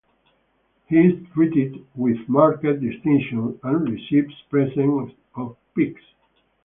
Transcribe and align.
He 0.87 0.95
is 0.97 1.27
treated 1.31 1.85
with 1.93 2.27
marked 2.27 2.63
distinction 2.63 3.59
and 3.61 3.87
receives 3.87 4.33
presents 4.49 5.13
of 5.35 5.55
pigs. 5.77 6.01